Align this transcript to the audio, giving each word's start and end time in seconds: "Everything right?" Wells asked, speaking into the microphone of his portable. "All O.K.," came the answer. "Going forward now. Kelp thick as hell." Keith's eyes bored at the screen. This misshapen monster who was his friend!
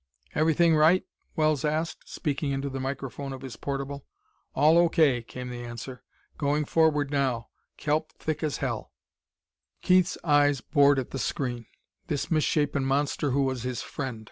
"Everything 0.33 0.75
right?" 0.75 1.05
Wells 1.35 1.63
asked, 1.63 2.09
speaking 2.09 2.49
into 2.51 2.71
the 2.71 2.79
microphone 2.79 3.33
of 3.33 3.43
his 3.43 3.55
portable. 3.55 4.07
"All 4.55 4.79
O.K.," 4.79 5.21
came 5.21 5.49
the 5.51 5.63
answer. 5.63 6.01
"Going 6.39 6.65
forward 6.65 7.11
now. 7.11 7.49
Kelp 7.77 8.11
thick 8.13 8.41
as 8.41 8.57
hell." 8.57 8.93
Keith's 9.83 10.17
eyes 10.23 10.59
bored 10.59 10.97
at 10.97 11.11
the 11.11 11.19
screen. 11.19 11.67
This 12.07 12.31
misshapen 12.31 12.83
monster 12.83 13.29
who 13.29 13.43
was 13.43 13.61
his 13.61 13.83
friend! 13.83 14.19